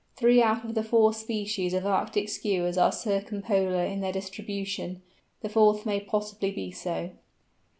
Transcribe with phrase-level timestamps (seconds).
[0.15, 5.03] Three out of the four species of Arctic Skuas are circumpolar in their distribution;
[5.41, 7.11] the fourth may possibly be so.